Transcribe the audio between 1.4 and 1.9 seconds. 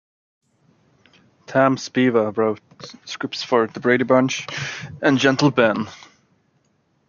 Tam